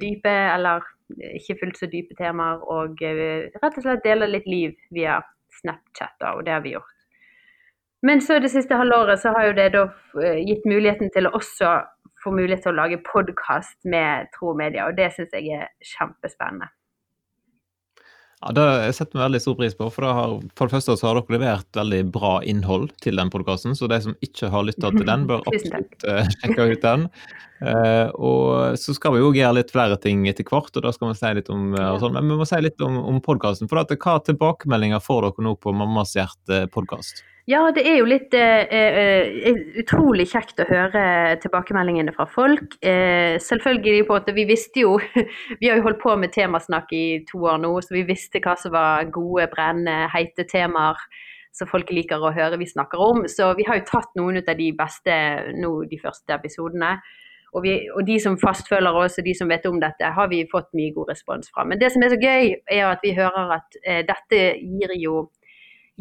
dype 0.00 0.30
eller 0.30 0.84
ikke 1.18 1.58
fullt 1.60 1.78
så 1.78 1.88
dype 1.90 2.14
temaer, 2.18 2.62
og 2.70 3.02
eh, 3.02 3.50
rett 3.62 3.76
og 3.76 3.84
slett 3.84 4.04
dele 4.04 4.28
litt 4.30 4.48
liv 4.50 4.74
via 4.94 5.20
Snapchat, 5.60 6.16
og 6.34 6.44
det 6.46 6.54
har 6.54 6.64
vi 6.64 6.74
gjort. 6.76 6.96
Men 8.06 8.22
så 8.24 8.38
det 8.40 8.52
siste 8.52 8.78
halvåret 8.80 9.20
så 9.20 9.34
har 9.36 9.50
jo 9.50 9.56
det 9.58 9.70
da 9.76 9.86
eh, 10.22 10.40
gitt 10.46 10.66
muligheten 10.68 11.10
til 11.14 11.28
å 11.28 11.34
også 11.36 11.80
få 12.24 12.32
mulighet 12.36 12.64
til 12.64 12.74
å 12.74 12.80
lage 12.82 13.00
podkast 13.04 13.78
med 13.88 14.30
Tro 14.36 14.54
Media, 14.56 14.86
og 14.88 14.96
det 14.96 15.10
syns 15.16 15.34
jeg 15.36 15.50
er 15.56 15.68
kjempespennende. 15.94 16.70
Ja, 18.40 18.52
Det 18.56 18.92
setter 18.96 19.18
vi 19.18 19.22
veldig 19.24 19.40
stor 19.44 19.56
pris 19.58 19.74
på. 19.76 19.90
For, 19.92 20.06
har, 20.16 20.38
for 20.56 20.68
det 20.68 20.76
første 20.78 20.96
så 20.96 21.10
har 21.10 21.18
dere 21.18 21.36
levert 21.36 21.76
veldig 21.76 22.00
bra 22.14 22.38
innhold 22.48 22.88
til 23.04 23.20
den 23.20 23.32
podkasten, 23.32 23.76
så 23.76 23.88
de 23.90 24.00
som 24.00 24.16
ikke 24.24 24.48
har 24.52 24.64
lytta 24.64 24.92
til 24.94 25.04
den, 25.04 25.26
bør 25.28 25.44
absolutt 25.50 26.06
uh, 26.08 26.22
sjekke 26.38 26.68
ut 26.72 26.86
den. 26.86 27.06
Uh, 27.60 28.08
og 28.16 28.78
så 28.80 28.94
skal 28.96 29.12
vi 29.12 29.20
jo 29.20 29.34
gjøre 29.36 29.58
litt 29.58 29.74
flere 29.74 29.98
ting 30.00 30.24
etter 30.30 30.48
hvert, 30.48 30.72
og 30.72 30.86
da 30.86 30.92
skal 30.96 31.12
vi 31.12 31.18
si 31.20 31.34
litt 31.36 31.52
om 31.52 31.74
uh, 31.76 31.98
sånn. 32.00 32.16
Men 32.16 32.32
vi 32.32 32.38
må 32.40 32.48
si 32.48 32.62
litt 32.64 32.80
om, 32.86 32.96
om 33.12 33.20
podkasten. 33.24 33.68
For 33.68 33.82
hva 33.84 34.16
tilbakemeldinger 34.24 35.04
får 35.04 35.28
dere 35.28 35.44
nå 35.44 35.58
på 35.60 35.76
Mammas 35.76 36.16
hjerte-podkast? 36.16 37.20
Ja, 37.48 37.62
det 37.72 37.82
er 37.88 37.96
jo 37.98 38.08
litt 38.08 38.34
eh, 38.36 38.68
eh, 38.68 38.98
eh, 39.48 39.60
utrolig 39.80 40.26
kjekt 40.28 40.60
å 40.60 40.66
høre 40.68 41.38
tilbakemeldingene 41.40 42.12
fra 42.14 42.26
folk. 42.28 42.76
Eh, 42.84 43.38
selvfølgelig 43.40 44.04
på 44.08 44.18
at 44.18 44.28
vi 44.36 44.44
visste 44.48 44.84
jo 44.84 44.98
Vi 45.60 45.70
har 45.70 45.80
jo 45.80 45.86
holdt 45.88 46.02
på 46.02 46.14
med 46.20 46.34
temasnakk 46.36 46.92
i 46.92 47.22
to 47.30 47.40
år 47.48 47.62
nå, 47.62 47.72
så 47.80 47.96
vi 47.96 48.04
visste 48.08 48.42
hva 48.44 48.54
som 48.60 48.74
var 48.76 49.08
gode, 49.14 49.48
brennende, 49.54 50.10
heite 50.12 50.44
temaer 50.50 51.00
som 51.56 51.66
folk 51.70 51.90
liker 51.90 52.22
å 52.22 52.34
høre 52.34 52.60
vi 52.60 52.68
snakker 52.68 53.00
om. 53.02 53.24
Så 53.28 53.50
vi 53.58 53.66
har 53.66 53.80
jo 53.80 53.88
tatt 53.88 54.12
noen 54.18 54.38
av 54.42 54.54
de 54.58 54.70
beste 54.76 55.16
nå 55.56 55.72
de 55.90 55.98
første 56.02 56.36
episodene. 56.36 56.98
Og, 57.50 57.64
vi, 57.64 57.72
og, 57.90 58.04
de 58.06 58.20
som 58.22 58.36
fastfølger 58.38 58.94
oss 58.94 59.18
og 59.18 59.26
de 59.26 59.34
som 59.34 59.50
vet 59.50 59.64
om 59.66 59.80
dette, 59.82 60.12
har 60.14 60.28
vi 60.30 60.44
fått 60.50 60.70
mye 60.78 60.94
god 60.94 61.10
respons 61.10 61.50
fra. 61.50 61.64
Men 61.66 61.80
det 61.80 61.90
som 61.90 62.04
er 62.06 62.12
så 62.12 62.20
gøy, 62.20 62.52
er 62.70 62.84
at 62.92 63.02
vi 63.02 63.16
hører 63.16 63.56
at 63.56 63.80
eh, 63.82 64.04
dette 64.06 64.42
gir 64.60 64.94
jo 65.02 65.24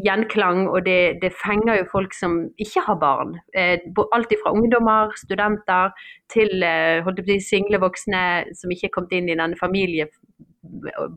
gjenklang, 0.05 0.67
og 0.69 0.85
det, 0.85 1.19
det, 1.21 1.31
fenger 1.35 1.79
jo 1.79 1.89
folk 1.91 2.13
som 2.15 2.39
ikke 2.61 2.83
har 2.85 2.97
barn. 3.01 3.35
Eh, 3.57 3.79
alt 4.15 4.33
fra 4.43 4.53
ungdommer, 4.55 5.13
studenter, 5.19 5.91
til 6.31 6.63
eh, 6.63 7.09
si, 7.27 7.39
single 7.49 7.81
voksne 7.83 8.23
som 8.55 8.71
ikke 8.71 8.89
er 8.89 8.95
kommet 8.95 9.17
inn 9.17 9.29
i 9.29 9.37
denne 9.37 9.59
familie 9.59 10.09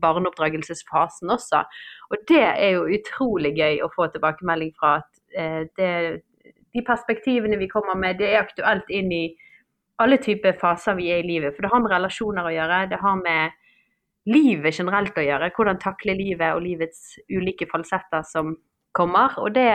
barneoppdragelsesfasen 0.01 1.29
også. 1.29 1.63
Og 2.11 2.27
det 2.27 2.43
er 2.43 2.75
jo 2.77 2.87
utrolig 2.97 3.53
gøy 3.57 3.81
å 3.83 3.91
få 3.95 4.07
tilbakemelding 4.11 4.73
fra 4.79 4.97
at 5.01 5.09
eh, 5.37 5.63
det, 5.77 5.93
de 6.73 6.85
perspektivene 6.85 7.59
vi 7.61 7.71
kommer 7.71 7.97
med, 7.99 8.19
det 8.19 8.31
er 8.31 8.43
aktuelt 8.43 8.89
inn 8.89 9.11
i 9.13 9.25
alle 10.01 10.17
typer 10.17 10.57
faser 10.59 10.97
vi 10.97 11.11
er 11.13 11.21
i 11.21 11.27
livet. 11.27 11.53
For 11.53 11.65
det 11.65 11.71
har 11.73 11.83
med 11.83 11.93
relasjoner 11.93 12.49
å 12.49 12.53
gjøre. 12.53 12.79
Det 12.91 12.99
har 13.03 13.19
med 13.21 13.59
livet 14.33 14.79
generelt 14.79 15.17
å 15.19 15.25
gjøre. 15.25 15.51
Hvordan 15.55 15.81
takle 15.81 16.15
livet 16.17 16.55
og 16.55 16.63
livets 16.65 17.17
ulike 17.31 17.67
falsetter 17.71 18.25
som 18.27 18.55
kommer. 18.95 19.35
Og 19.41 19.53
det, 19.55 19.69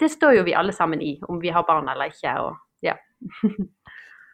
det 0.00 0.10
står 0.12 0.38
jo 0.38 0.46
vi 0.48 0.56
alle 0.56 0.74
sammen 0.76 1.02
i, 1.02 1.16
om 1.28 1.40
vi 1.42 1.52
har 1.52 1.66
barn 1.68 1.90
eller 1.90 2.12
ikke. 2.12 2.36
og 2.40 2.86
ja. 2.86 2.96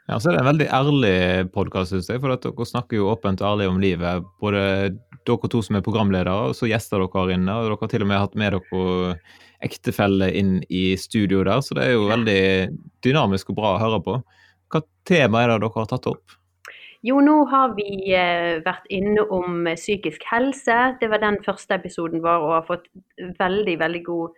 Ja, 0.07 0.21
så 0.23 0.31
er 0.31 0.37
det 0.37 0.43
en 0.45 0.51
veldig 0.53 0.67
ærlig 0.71 1.17
podkast, 1.51 1.91
syns 1.91 2.07
jeg. 2.13 2.21
For 2.23 2.31
at 2.31 2.45
dere 2.45 2.67
snakker 2.69 3.01
jo 3.01 3.09
åpent 3.11 3.41
og 3.43 3.49
ærlig 3.49 3.67
om 3.73 3.81
livet. 3.83 4.29
Både 4.39 4.61
dere 5.27 5.51
to 5.51 5.63
som 5.67 5.79
er 5.79 5.83
programledere, 5.83 6.35
og 6.47 6.55
så 6.55 6.69
gjester 6.71 7.03
dere 7.03 7.25
her 7.25 7.35
inne. 7.35 7.57
Og 7.59 7.67
dere 7.67 7.81
har 7.81 7.91
til 7.91 8.05
og 8.07 8.11
med 8.13 8.23
hatt 8.23 8.39
med 8.39 8.55
dere 8.55 9.17
ektefelle 9.67 10.31
inn 10.39 10.61
i 10.71 10.85
studio 11.01 11.43
der, 11.47 11.63
så 11.65 11.75
det 11.75 11.87
er 11.87 11.97
jo 11.97 12.11
veldig 12.11 12.41
dynamisk 13.03 13.51
og 13.51 13.59
bra 13.59 13.75
å 13.75 13.81
høre 13.83 14.01
på. 14.05 14.19
Hva 14.71 14.83
tema 15.09 15.43
er 15.43 15.55
det 15.55 15.63
dere 15.65 15.81
har 15.81 15.91
tatt 15.91 16.07
opp? 16.13 16.37
Jo, 17.07 17.21
nå 17.23 17.45
har 17.53 17.77
vi 17.77 18.09
eh, 18.19 18.57
vært 18.67 18.89
inne 18.91 19.23
om 19.31 19.63
psykisk 19.69 20.25
helse. 20.27 20.75
Det 20.99 21.07
var 21.13 21.21
den 21.23 21.37
første 21.45 21.77
episoden 21.79 22.19
vår 22.25 22.41
og 22.43 22.55
har 22.57 22.65
fått 22.67 22.89
veldig, 23.39 23.77
veldig 23.79 24.03
god 24.09 24.35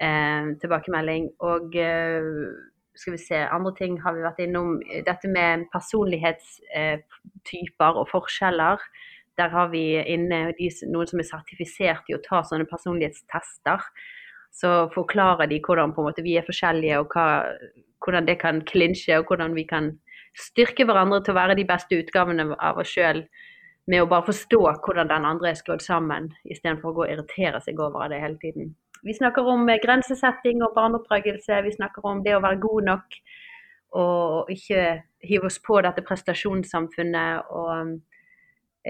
eh, 0.00 0.48
tilbakemelding. 0.62 1.26
Og 1.44 1.76
eh, 1.76 2.24
skal 2.96 3.12
vi 3.16 3.20
se, 3.20 3.36
andre 3.36 3.72
ting 3.76 4.00
har 4.00 4.14
vi 4.16 4.24
vært 4.24 4.40
innom. 4.46 4.80
Dette 5.04 5.28
med 5.28 5.68
personlighetstyper 5.74 7.90
eh, 7.90 8.00
og 8.00 8.08
forskjeller. 8.14 8.78
Der 9.36 9.48
har 9.52 9.68
vi 9.74 10.00
inne 10.00 10.56
de, 10.56 10.70
noen 10.88 11.06
som 11.10 11.20
er 11.20 11.28
sertifisert 11.28 12.08
i 12.08 12.16
å 12.16 12.24
ta 12.24 12.40
sånne 12.48 12.64
personlighetstester. 12.70 13.80
Så 14.56 14.88
forklarer 14.94 15.46
de 15.52 15.60
hvordan 15.60 15.92
måte, 15.92 16.24
vi 16.24 16.40
er 16.40 16.48
forskjellige, 16.48 16.96
og 17.02 17.12
hva, 17.12 17.44
hvordan 18.00 18.24
det 18.24 18.40
kan 18.40 18.64
klinsje, 18.64 19.20
og 19.20 19.28
hvordan 19.28 19.52
vi 19.58 19.68
kan 19.68 20.00
styrke 20.36 20.86
hverandre 20.86 21.22
til 21.24 21.34
å 21.34 21.40
være 21.40 21.56
de 21.58 21.66
beste 21.68 21.98
utgavene 22.00 22.48
av 22.54 22.80
oss 22.82 22.92
sjøl. 22.92 23.24
Med 23.86 24.02
å 24.02 24.08
bare 24.10 24.26
forstå 24.26 24.58
hvordan 24.82 25.10
den 25.12 25.26
andre 25.28 25.52
er 25.52 25.58
skrudd 25.58 25.84
sammen, 25.84 26.32
istedenfor 26.44 26.90
å 26.90 26.96
gå 26.96 27.04
og 27.04 27.12
irritere 27.12 27.60
seg 27.62 27.78
over 27.78 28.10
det 28.10 28.18
hele 28.18 28.38
tiden. 28.42 28.72
Vi 29.06 29.14
snakker 29.14 29.46
om 29.46 29.68
eh, 29.70 29.78
grensesetting 29.82 30.64
og 30.66 30.74
barneoppdragelse. 30.74 31.60
Vi 31.62 31.74
snakker 31.76 32.08
om 32.08 32.24
det 32.24 32.34
å 32.34 32.42
være 32.42 32.58
god 32.64 32.88
nok 32.90 33.20
og 33.96 34.50
ikke 34.52 34.80
hive 35.24 35.46
oss 35.48 35.60
på 35.62 35.78
dette 35.84 36.02
prestasjonssamfunnet 36.04 37.52
og 37.54 37.92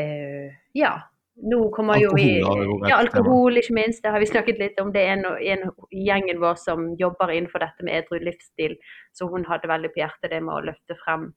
uh, 0.00 0.48
ja. 0.74 0.94
Nå 1.36 1.68
kommer 1.70 1.98
alkohol, 1.98 2.20
jo 2.64 2.76
vi 2.80 2.88
Ja, 2.88 2.96
alkohol, 2.96 3.58
ikke 3.60 3.74
minst. 3.76 4.02
Det 4.02 4.12
har 4.12 4.22
vi 4.22 4.28
snakket 4.30 4.60
litt 4.60 4.78
om. 4.80 4.92
Det 4.92 5.02
er 5.04 5.18
en, 5.18 5.26
en 5.36 5.66
gjengen 5.92 6.40
vår 6.40 6.56
som 6.56 6.94
jobber 6.96 7.34
innenfor 7.34 7.60
dette 7.60 7.84
med 7.84 7.98
edru 7.98 8.22
livsstil, 8.24 8.78
så 9.12 9.28
hun 9.28 9.44
hadde 9.44 9.68
veldig 9.68 9.92
på 9.92 10.00
hjertet 10.00 10.32
det 10.32 10.40
med 10.40 10.54
å 10.54 10.64
løfte 10.70 10.96
frem 11.04 11.28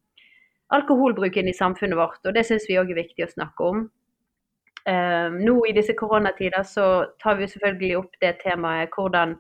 alkoholbruken 0.69 1.49
i 1.49 1.53
samfunnet 1.57 1.97
vårt. 1.97 2.21
Og 2.25 2.35
det 2.35 2.45
syns 2.47 2.67
vi 2.69 2.77
òg 2.79 2.93
er 2.93 3.01
viktig 3.01 3.25
å 3.25 3.33
snakke 3.33 3.71
om. 3.71 3.87
Uh, 4.87 5.27
nå 5.35 5.57
i 5.67 5.75
disse 5.75 5.93
koronatider 5.97 6.63
så 6.63 6.85
tar 7.21 7.35
vi 7.37 7.49
selvfølgelig 7.51 7.97
opp 7.99 8.13
det 8.23 8.37
temaet 8.39 8.93
hvordan, 8.95 9.35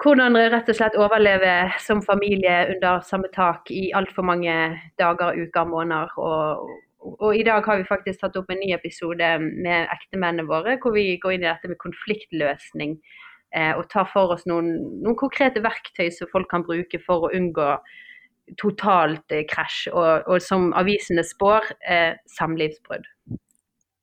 hvordan 0.00 0.38
rett 0.54 0.70
og 0.72 0.78
slett 0.78 0.96
overleve 0.98 1.52
som 1.84 2.00
familie 2.02 2.62
under 2.72 3.04
samme 3.04 3.28
tak 3.34 3.68
i 3.70 3.90
altfor 3.94 4.24
mange 4.24 4.56
dager, 4.98 5.36
uker, 5.36 5.68
måneder. 5.68 6.16
Og, 6.16 6.72
og, 7.04 7.30
i 7.36 7.44
dag 7.46 7.64
har 7.66 7.80
vi 7.80 7.88
faktisk 7.88 8.22
tatt 8.22 8.36
opp 8.40 8.50
en 8.52 8.60
ny 8.62 8.72
episode 8.76 9.28
med 9.42 9.90
ektemennene 9.92 10.48
våre, 10.48 10.78
hvor 10.82 10.94
vi 10.96 11.18
går 11.20 11.36
inn 11.36 11.44
i 11.44 11.50
dette 11.50 11.70
med 11.70 11.80
konfliktløsning. 11.82 12.96
Eh, 13.54 13.72
og 13.78 13.86
tar 13.92 14.08
for 14.10 14.34
oss 14.34 14.46
noen, 14.50 14.72
noen, 15.04 15.18
konkrete 15.20 15.62
verktøy 15.62 16.08
som 16.14 16.30
folk 16.32 16.48
kan 16.50 16.64
bruke 16.66 16.98
for 17.04 17.28
å 17.28 17.32
unngå 17.36 17.68
totalt 18.60 19.28
krasj. 19.30 19.46
krasj. 19.52 19.78
Og, 19.92 20.26
og, 20.26 20.40
som 20.42 20.72
avisene 20.76 21.22
spår, 21.24 21.70
samlivsbrudd. 22.34 23.06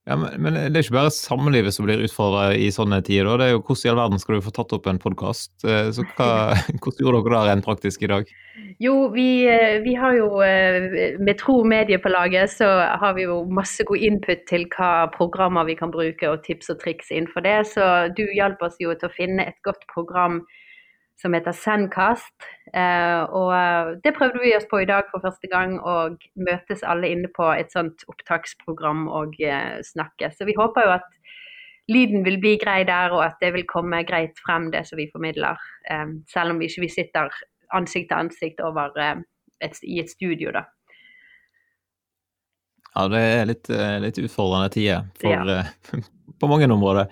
Ja, 0.09 0.15
men, 0.17 0.33
men, 0.41 0.55
det 0.57 0.79
er 0.79 0.81
ikke 0.81 0.95
bare 0.95 1.13
samlivet 1.13 1.75
som 1.75 1.85
blir 1.85 2.01
utfordra 2.01 2.55
i 2.57 2.71
sånne 2.73 3.03
tider. 3.05 3.27
Det 3.37 3.45
er 3.45 3.51
jo 3.53 3.59
Hvordan 3.61 3.83
i 3.85 3.89
all 3.91 3.99
verden 3.99 4.21
skal 4.23 4.37
du 4.39 4.45
få 4.47 4.53
tatt 4.55 4.73
opp 4.73 4.87
en 4.89 4.99
podkast? 5.01 5.51
Eh, 5.61 5.91
så 5.93 6.05
hva, 6.15 6.29
hvordan 6.81 7.03
gjorde 7.05 7.19
dere 7.27 7.35
det 7.35 7.51
rent 7.51 7.67
praktisk 7.67 8.01
i 8.01 8.09
dag? 8.09 8.31
Jo, 8.81 8.95
vi, 9.13 9.27
eh, 9.45 9.77
vi, 9.85 9.93
har 10.01 10.15
jo 10.17 10.41
eh, 10.41 11.19
med 11.21 11.37
Tro 11.37 11.59
Medie 11.69 12.01
på 12.01 12.09
laget, 12.09 12.49
så 12.49 12.71
har 13.03 13.13
vi 13.13 13.27
jo 13.27 13.43
masse 13.45 13.85
god 13.85 14.07
input 14.09 14.41
til 14.49 14.65
hva 14.73 15.11
programmer 15.13 15.69
vi 15.69 15.77
kan 15.77 15.93
bruke 15.93 16.33
og 16.33 16.41
tips 16.47 16.73
og 16.73 16.81
triks 16.81 17.13
innenfor 17.13 17.45
det. 17.45 17.59
Så 17.69 17.85
du 18.17 18.25
hjalp 18.33 18.65
oss 18.65 18.81
jo 18.81 18.97
til 18.97 19.05
å 19.05 19.13
finne 19.13 19.45
et 19.53 19.59
godt 19.67 19.85
program 19.93 20.41
som 21.21 21.35
heter 21.35 21.53
Sendkast. 21.55 22.33
Uh, 22.71 23.23
og 23.35 23.49
eh, 23.53 23.89
det 24.03 24.13
prøvde 24.15 24.41
vi 24.41 24.53
oss 24.55 24.67
på 24.69 24.81
i 24.81 24.87
dag 24.89 25.09
for 25.11 25.23
første 25.23 25.49
gang, 25.51 25.77
og 25.79 26.21
møtes 26.39 26.85
alle 26.87 27.11
inne 27.13 27.29
på 27.35 27.49
et 27.53 27.73
sånt 27.73 28.05
opptaksprogram 28.11 29.07
og 29.11 29.37
uh, 29.43 29.77
snakke. 29.85 30.31
Så 30.35 30.47
vi 30.49 30.57
håper 30.57 30.87
jo 30.87 30.95
at 30.97 31.07
lyden 31.91 32.25
vil 32.25 32.39
bli 32.41 32.55
grei 32.61 32.81
der, 32.87 33.13
og 33.13 33.25
at 33.25 33.37
det 33.43 33.53
vil 33.57 33.67
komme 33.69 34.03
greit 34.07 34.39
frem, 34.41 34.69
det 34.73 34.85
som 34.87 35.01
vi 35.01 35.09
formidler. 35.11 35.59
Selv 36.31 36.53
om 36.53 36.61
vi 36.61 36.69
ikke 36.69 36.87
sitter 36.93 37.33
ansikt 37.75 38.07
til 38.11 38.15
ansikt 38.15 38.61
over, 38.63 38.93
et, 39.59 39.81
i 39.83 39.99
et 39.99 40.09
studio, 40.09 40.53
da. 40.55 40.63
Ja, 42.95 43.07
det 43.11 43.19
er 43.25 43.45
litt, 43.49 43.71
litt 44.05 44.21
utfordrende 44.23 44.71
tider 44.71 45.03
for, 45.19 45.51
ja. 45.51 45.59
på 46.41 46.49
mange 46.51 46.69
områder 46.71 47.09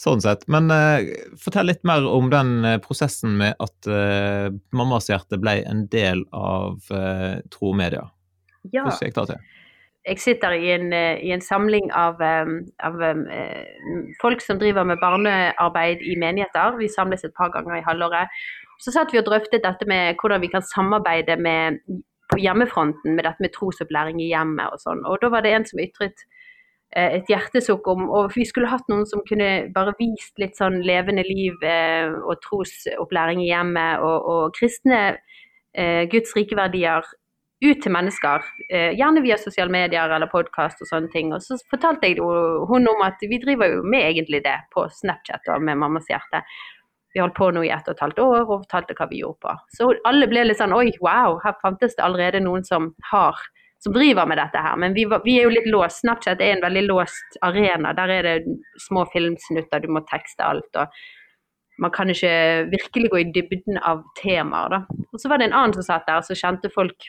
sånn 0.00 0.22
sett. 0.24 0.44
Men 0.50 0.70
uh, 0.72 1.02
fortell 1.40 1.68
litt 1.70 1.82
mer 1.86 2.06
om 2.08 2.30
den 2.32 2.56
uh, 2.66 2.76
prosessen 2.82 3.36
med 3.40 3.58
at 3.62 3.90
uh, 3.90 4.50
Mammas 4.74 5.10
hjerte 5.10 5.38
ble 5.40 5.60
en 5.68 5.86
del 5.92 6.24
av 6.34 6.80
uh, 6.90 7.40
Tro 7.54 7.74
Media. 7.76 8.06
Ja. 8.72 8.84
Hvordan 8.84 9.02
gikk 9.02 9.18
det 9.18 9.26
til? 9.34 9.50
Jeg 10.04 10.20
sitter 10.20 10.52
i 10.52 10.66
en, 10.74 10.90
i 10.92 11.30
en 11.32 11.40
samling 11.40 11.86
av, 11.96 12.18
um, 12.20 12.58
av 12.84 12.98
folk 14.20 14.42
som 14.44 14.58
driver 14.60 14.84
med 14.84 15.00
barnearbeid 15.00 16.02
i 16.04 16.18
menigheter. 16.20 16.76
Vi 16.76 16.90
samles 16.92 17.24
et 17.24 17.32
par 17.38 17.48
ganger 17.54 17.78
i 17.78 17.86
halvåret. 17.86 18.42
Så 18.84 18.92
satt 18.92 19.14
vi 19.14 19.22
og 19.22 19.24
drøftet 19.30 19.64
dette 19.64 19.88
med 19.88 20.20
hvordan 20.20 20.42
vi 20.42 20.50
kan 20.52 20.66
samarbeide 20.74 21.38
med, 21.40 21.80
på 22.28 22.36
hjemmefronten 22.36 23.16
med 23.16 23.24
dette 23.24 23.46
med 23.46 23.54
trosopplæring 23.56 24.20
i 24.20 24.28
hjemmet 24.28 24.76
og 24.76 24.84
sånn. 24.84 25.00
Og 25.08 25.24
da 25.24 25.32
var 25.32 25.46
det 25.46 25.54
en 25.56 25.64
som 25.70 25.80
ytret 25.80 26.20
Eh, 26.20 26.33
et 26.94 27.30
hjertesukk 27.30 27.86
om 27.90 28.06
Og 28.06 28.30
vi 28.36 28.44
skulle 28.46 28.70
hatt 28.70 28.86
noen 28.90 29.06
som 29.08 29.24
kunne 29.26 29.66
bare 29.74 29.96
vist 29.98 30.38
litt 30.38 30.56
sånn 30.58 30.80
levende 30.86 31.24
liv 31.26 31.58
eh, 31.66 32.12
og 32.22 32.38
trosopplæring 32.44 33.42
i 33.42 33.50
hjemmet 33.50 34.04
og, 34.04 34.28
og 34.30 34.56
kristne 34.58 35.00
eh, 35.74 36.04
Guds 36.10 36.34
rike 36.36 36.56
verdier 36.58 37.02
ut 37.64 37.80
til 37.82 37.94
mennesker. 37.94 38.44
Eh, 38.68 38.92
gjerne 38.98 39.22
via 39.24 39.38
sosiale 39.40 39.72
medier 39.72 40.12
eller 40.12 40.30
podkast 40.30 40.82
og 40.84 40.90
sånne 40.90 41.10
ting. 41.14 41.32
Og 41.34 41.42
så 41.42 41.58
fortalte 41.72 42.10
jeg 42.10 42.20
hun 42.20 42.90
om 42.90 43.04
at 43.06 43.22
vi 43.24 43.40
driver 43.42 43.72
jo 43.72 43.82
med 43.82 44.04
egentlig 44.04 44.44
det 44.44 44.56
på 44.74 44.86
Snapchat 45.00 45.50
og 45.54 45.64
med 45.64 45.80
Mammas 45.80 46.10
hjerte. 46.10 46.44
Vi 47.14 47.22
holdt 47.22 47.36
på 47.38 47.50
nå 47.54 47.62
i 47.62 47.70
ett 47.70 47.86
og 47.86 47.94
et 47.94 48.02
halvt 48.02 48.22
år 48.22 48.40
og 48.42 48.64
fortalte 48.64 48.96
hva 48.98 49.06
vi 49.10 49.22
gjorde 49.22 49.46
på. 49.46 49.56
Så 49.76 49.92
alle 50.08 50.26
ble 50.30 50.46
litt 50.48 50.58
sånn 50.58 50.74
oi, 50.74 50.88
wow, 51.02 51.38
her 51.44 51.54
fantes 51.62 51.94
det 51.94 52.02
allerede 52.06 52.42
noen 52.42 52.66
som 52.66 52.90
har 53.12 53.38
som 53.84 53.92
driver 53.92 54.24
med 54.26 54.40
dette 54.40 54.60
her. 54.64 54.78
Men 54.80 54.94
vi, 54.96 55.04
vi, 55.26 55.36
er 55.38 55.44
jo 55.44 55.52
litt 55.52 55.68
låst. 55.68 56.00
Snapchat 56.00 56.40
er 56.40 56.54
en 56.54 56.64
veldig 56.64 56.86
låst 56.86 57.36
arena. 57.44 57.92
Der 57.96 58.12
er 58.14 58.28
det 58.28 58.56
små 58.80 59.04
filmsnutter, 59.12 59.84
du 59.84 59.92
må 59.92 60.04
tekste 60.08 60.46
alt. 60.46 60.80
og 60.80 60.88
man 61.78 61.90
kan 61.90 62.10
ikke 62.10 62.70
virkelig 62.70 63.10
gå 63.10 63.16
i 63.18 63.30
dybden 63.34 63.78
av 63.82 64.04
temaer. 64.22 64.70
Da. 64.70 64.80
Og 65.12 65.20
så 65.20 65.28
var 65.28 65.40
det 65.42 65.48
en 65.48 65.56
annen 65.58 65.74
som 65.74 65.82
satt 65.82 66.06
der, 66.06 66.22
som 66.22 66.38
kjente 66.38 66.70
folk 66.70 67.08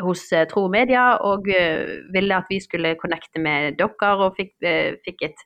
hos 0.00 0.22
uh, 0.32 0.44
Tro 0.48 0.68
Media 0.72 1.16
og 1.20 1.50
uh, 1.50 1.90
ville 2.14 2.36
at 2.36 2.48
vi 2.50 2.60
skulle 2.62 2.94
connecte 3.00 3.42
med 3.42 3.80
dere, 3.80 4.12
og 4.14 4.38
fikk, 4.38 4.54
uh, 4.62 4.94
fikk 5.04 5.26
et, 5.26 5.42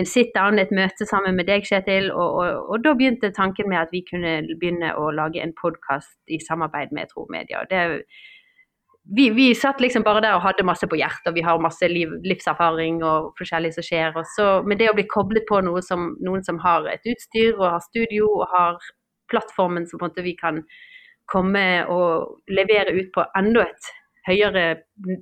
en 0.00 0.08
sit-down, 0.08 0.58
et 0.58 0.72
møte 0.72 1.06
sammen 1.06 1.36
med 1.36 1.50
deg, 1.52 1.68
Kjetil. 1.68 2.08
Og, 2.10 2.40
og, 2.40 2.64
og, 2.72 2.82
da 2.84 2.96
begynte 2.96 3.32
tanken 3.36 3.68
med 3.68 3.84
at 3.84 3.92
vi 3.92 4.02
kunne 4.08 4.40
begynne 4.56 4.96
å 4.96 5.10
lage 5.14 5.44
en 5.44 5.54
podkast 5.60 6.16
i 6.32 6.40
samarbeid 6.48 6.96
med 6.96 7.12
Tro 7.12 7.28
Media. 7.30 7.62
Det 7.70 7.84
er 7.84 7.98
vi, 9.08 9.30
vi, 9.30 9.54
satt 9.54 9.80
liksom 9.80 10.04
bare 10.06 10.20
der 10.20 10.36
og 10.36 10.44
hadde 10.44 10.66
masse 10.66 10.86
på 10.86 10.98
hjertet, 11.00 11.30
og 11.30 11.34
vi 11.34 11.44
har 11.44 11.62
masse 11.62 11.88
liv, 11.88 12.12
livserfaring 12.26 13.00
og 13.06 13.32
forskjellig 13.38 13.72
som 13.74 13.86
skjer. 13.86 14.14
Og 14.14 14.28
så, 14.36 14.48
men 14.66 14.78
det 14.78 14.90
å 14.90 14.96
bli 14.96 15.06
koblet 15.10 15.46
på 15.48 15.62
noe 15.66 15.82
som, 15.82 16.12
noen 16.24 16.44
som 16.46 16.60
har 16.62 16.86
et 16.92 17.06
utstyr 17.10 17.56
og 17.56 17.66
har 17.66 17.84
studio 17.88 18.28
og 18.36 18.46
har 18.52 18.78
plattformen 19.30 19.86
som 19.88 20.02
vi 20.22 20.34
kan 20.38 20.62
komme 21.30 21.64
og 21.86 22.50
levere 22.50 22.94
ut 22.96 23.10
på 23.14 23.24
enda 23.38 23.68
et 23.68 23.90
høyere 24.26 24.64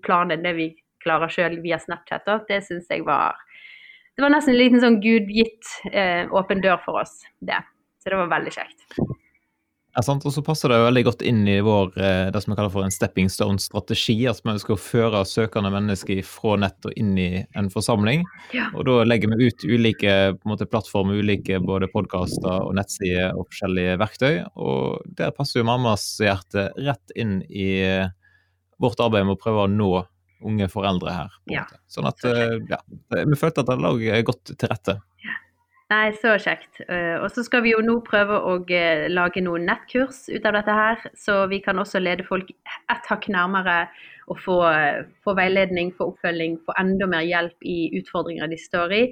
plan 0.04 0.32
enn 0.32 0.44
det 0.44 0.54
vi 0.56 0.68
klarer 1.04 1.30
sjøl 1.30 1.60
via 1.62 1.78
Snapchat, 1.78 2.24
da, 2.26 2.40
det 2.48 2.62
syns 2.66 2.88
jeg 2.90 3.04
var 3.06 3.36
Det 4.16 4.24
var 4.24 4.32
nesten 4.34 4.56
en 4.56 4.58
liten 4.58 4.82
sånn 4.82 4.98
gudgitt 4.98 5.68
eh, 5.92 6.26
åpen 6.34 6.58
dør 6.64 6.80
for 6.82 7.04
oss, 7.04 7.20
det. 7.38 7.60
Så 8.02 8.10
det 8.10 8.18
var 8.18 8.32
veldig 8.32 8.50
kjekt. 8.56 8.88
Ja, 9.98 10.02
sant? 10.06 10.22
Og 10.28 10.30
så 10.30 10.44
passer 10.46 10.70
det 10.70 10.76
jo 10.78 10.84
veldig 10.86 11.00
godt 11.08 11.22
inn 11.26 11.40
i 11.50 11.56
vår 11.66 11.96
eh, 11.98 12.28
det 12.30 12.38
som 12.44 12.52
vi 12.52 12.56
kaller 12.60 12.70
for 12.70 12.86
en 12.86 12.92
stepping 12.94 13.26
stone-strategi. 13.34 14.14
At 14.30 14.44
vi 14.46 14.52
skal 14.62 14.78
føre 14.78 15.24
søkende 15.26 15.72
mennesker 15.74 16.20
fra 16.22 16.52
nett 16.62 16.86
og 16.86 16.94
inn 17.02 17.16
i 17.18 17.40
en 17.58 17.66
forsamling. 17.72 18.22
Ja. 18.54 18.68
Og 18.78 18.86
da 18.86 19.00
legger 19.02 19.32
vi 19.32 19.48
ut 19.50 19.64
ulike 19.66 20.14
måte, 20.46 20.68
plattformer, 20.70 21.18
ulike 21.18 21.58
både 21.66 21.90
podkaster 21.90 22.68
og 22.68 22.76
nettsider 22.78 23.34
og 23.34 23.48
forskjellige 23.50 23.98
verktøy. 24.04 24.30
Og 24.54 25.02
der 25.18 25.34
passer 25.34 25.64
jo 25.64 25.66
mammas 25.66 26.06
hjerte 26.22 26.68
rett 26.78 27.18
inn 27.18 27.40
i 27.50 27.68
eh, 27.82 28.14
vårt 28.78 29.02
arbeid 29.02 29.26
med 29.26 29.34
å 29.34 29.42
prøve 29.42 29.66
å 29.66 29.72
nå 29.72 29.90
unge 30.46 30.70
foreldre 30.70 31.10
her. 31.10 31.38
Ja. 31.50 31.66
Sånn 31.90 32.06
at, 32.06 32.22
eh, 32.22 32.60
ja, 32.70 32.78
vi 33.18 33.42
følte 33.42 33.66
at 33.66 33.74
det 33.74 33.80
lå 33.82 33.96
godt 34.30 34.54
til 34.54 34.70
rette. 34.70 35.00
Nei, 35.88 36.10
så 36.20 36.34
kjekt. 36.36 36.82
Eh, 36.84 37.16
og 37.16 37.30
så 37.32 37.42
skal 37.46 37.62
vi 37.64 37.72
jo 37.72 37.80
nå 37.80 37.94
prøve 38.04 38.36
å 38.44 38.58
eh, 38.76 39.06
lage 39.08 39.40
noen 39.40 39.64
nettkurs 39.70 40.26
ut 40.28 40.44
av 40.44 40.58
dette 40.58 40.74
her, 40.76 41.06
så 41.16 41.46
vi 41.48 41.62
kan 41.64 41.80
også 41.80 42.02
lede 42.02 42.26
folk 42.28 42.50
ett 42.52 43.08
hakk 43.08 43.30
nærmere 43.32 43.86
og 44.28 44.36
få, 44.44 44.58
få, 45.24 45.32
veiledning, 45.38 45.94
få 45.96 46.10
oppfølging, 46.12 46.58
få 46.66 46.74
enda 46.76 47.08
mer 47.08 47.24
hjelp 47.24 47.64
i 47.64 47.78
utfordringer 47.96 48.50
de 48.52 48.58
står 48.60 48.92
i. 48.92 49.02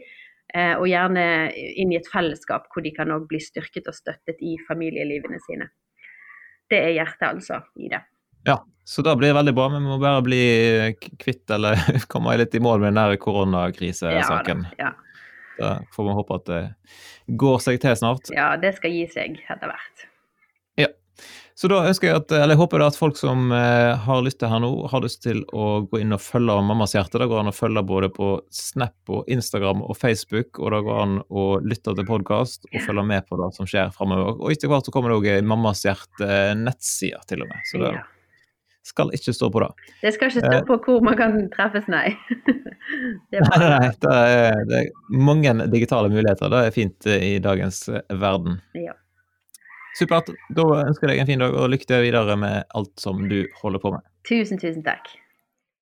Eh, 0.52 0.75
og 0.76 0.85
gjerne 0.90 1.25
inn 1.80 1.95
i 1.95 1.99
et 1.99 2.11
fellesskap 2.12 2.68
hvor 2.71 2.85
de 2.85 2.92
kan 2.95 3.11
òg 3.14 3.25
bli 3.30 3.40
styrket 3.42 3.88
og 3.88 3.97
støttet 3.97 4.45
i 4.45 4.59
familielivene 4.68 5.40
sine. 5.49 5.71
Det 6.68 6.83
er 6.83 6.92
hjertet, 6.99 7.26
altså, 7.30 7.62
i 7.80 7.88
det. 7.88 8.02
Ja, 8.47 8.61
så 8.87 9.02
da 9.02 9.16
blir 9.18 9.33
det 9.33 9.38
veldig 9.40 9.56
bra. 9.56 9.71
Vi 9.73 9.80
må 9.83 9.97
bare 10.02 10.23
bli 10.23 10.45
kvitt 11.25 11.50
eller 11.56 11.80
komme 12.12 12.37
litt 12.37 12.54
i 12.54 12.62
mål 12.62 12.85
med 12.85 12.92
den 12.92 13.00
der 13.00 13.18
koronakrisesaken. 13.23 14.68
Ja, 14.76 14.90
ja. 14.90 14.92
Da 15.59 15.79
får 15.95 16.09
vi 16.09 16.19
håpe 16.19 16.41
at 16.41 16.51
det 16.51 16.61
går 17.41 17.59
seg 17.65 17.81
til 17.83 17.97
snart. 17.99 18.31
Ja, 18.35 18.53
det 18.61 18.77
skal 18.77 18.95
gi 18.95 19.07
seg 19.11 19.41
etter 19.47 19.73
hvert. 19.73 20.07
Ja. 20.81 20.91
Så 21.57 21.71
da 21.73 21.79
ønsker 21.89 22.11
jeg 22.11 22.21
at, 22.21 22.33
eller 22.37 22.53
jeg 22.53 22.61
håper 22.61 22.83
da 22.83 22.91
at 22.93 22.99
folk 22.99 23.17
som 23.17 23.49
eh, 23.57 23.95
har 24.05 24.25
lyst 24.25 24.43
til 24.43 24.51
her 24.53 24.61
nå, 24.61 24.71
har 24.93 25.01
lyst 25.01 25.23
til 25.25 25.41
å 25.57 25.87
gå 25.89 26.03
inn 26.03 26.13
og 26.13 26.21
følge 26.21 26.59
Mammas 26.69 26.93
hjerte. 26.93 27.21
Det 27.23 27.31
går 27.31 27.41
an 27.41 27.53
å 27.53 27.57
følge 27.57 27.85
både 27.89 28.11
på 28.13 28.35
Snap 28.53 29.15
og 29.17 29.31
Instagram 29.33 29.81
og 29.87 29.97
Facebook, 29.97 30.61
og 30.61 30.75
det 30.75 30.83
går 30.85 31.01
an 31.07 31.17
å 31.29 31.47
lytte 31.65 31.97
til 31.97 32.09
podkast 32.09 32.69
og 32.69 32.77
følge 32.85 33.07
med 33.09 33.25
på 33.31 33.41
det 33.41 33.49
som 33.57 33.69
skjer 33.69 33.95
framover. 33.97 34.37
Og 34.37 34.53
etter 34.53 34.69
hvert 34.73 34.89
så 34.89 34.93
kommer 34.93 35.15
det 35.15 35.23
òg 35.23 35.49
Mammas 35.49 35.87
hjerte 35.89 36.29
nettsider, 36.61 37.25
til 37.31 37.47
og 37.47 37.51
med. 37.55 37.65
Så 37.73 37.81
det, 37.81 37.95
ja 37.97 38.05
skal 38.87 39.11
ikke 39.16 39.35
stå 39.35 39.50
på 39.52 39.62
det. 39.64 39.71
Det 40.02 40.12
skal 40.14 40.31
ikke 40.31 40.45
stå 40.45 40.52
eh, 40.61 40.66
på 40.69 40.78
hvor 40.85 41.02
man 41.05 41.19
kan 41.19 41.35
treffes, 41.55 41.88
nei. 41.90 42.12
det 43.33 43.43
nei, 43.43 43.59
nei, 43.62 43.90
det 44.05 44.14
er, 44.14 44.62
det 44.69 44.78
er 44.83 45.19
mange 45.31 45.57
digitale 45.73 46.12
muligheter. 46.12 46.52
Det 46.52 46.62
er 46.69 46.76
fint 46.76 47.11
eh, 47.11 47.26
i 47.33 47.35
dagens 47.43 47.83
eh, 47.90 48.05
verden. 48.23 48.61
Ja. 48.78 48.95
Supert. 49.97 50.31
Da 50.55 50.66
ønsker 50.85 51.09
jeg 51.09 51.16
deg 51.16 51.23
en 51.25 51.31
fin 51.31 51.43
dag 51.43 51.55
og 51.57 51.71
lykke 51.73 51.88
til 51.88 52.05
videre 52.05 52.37
med 52.38 52.66
alt 52.76 52.95
som 53.00 53.26
du 53.31 53.40
holder 53.62 53.83
på 53.83 53.95
med. 53.97 54.05
Tusen, 54.28 54.61
tusen 54.61 54.85
takk. 54.87 55.09